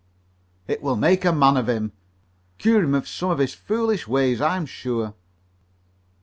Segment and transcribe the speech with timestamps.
[0.67, 1.91] "It will make a man of him
[2.57, 5.13] cure him of some of his foolish ways, I'm sure."